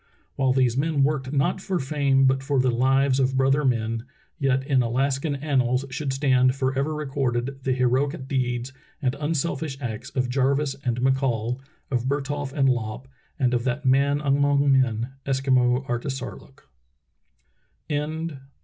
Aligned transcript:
While 0.35 0.51
these 0.51 0.75
men 0.75 1.03
worked 1.03 1.31
not 1.31 1.61
for 1.61 1.77
fame 1.77 2.25
but 2.25 2.41
for 2.41 2.59
the 2.59 2.71
lives 2.71 3.19
of 3.19 3.37
brother 3.37 3.63
men, 3.63 4.03
yet 4.39 4.65
in 4.65 4.81
Alaskan 4.81 5.35
annals 5.35 5.85
should 5.91 6.11
stand 6.11 6.55
forever 6.55 6.95
recorded 6.95 7.59
the 7.63 7.71
heroic 7.73 8.27
deeds 8.27 8.73
and 8.99 9.13
unselfish 9.19 9.79
acts 9.79 10.09
of 10.09 10.27
Jarvis 10.27 10.75
and 10.83 10.99
McCall, 11.01 11.59
of 11.91 12.05
Bertholf 12.07 12.51
and 12.51 12.67
Lopp, 12.67 13.09
and 13.37 13.53
of 13.53 13.63
that 13.65 13.85
man 13.85 14.21
among 14.21 14.71
men— 14.71 15.09
Eskimo 15.27 15.85
Artisarlook. 15.87 16.61